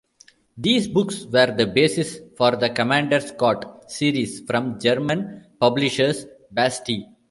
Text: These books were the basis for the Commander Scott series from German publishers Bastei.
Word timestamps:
These 0.57 0.87
books 0.87 1.25
were 1.25 1.53
the 1.55 1.67
basis 1.67 2.21
for 2.35 2.55
the 2.55 2.71
Commander 2.71 3.19
Scott 3.19 3.91
series 3.91 4.39
from 4.39 4.79
German 4.79 5.45
publishers 5.59 6.25
Bastei. 6.51 7.05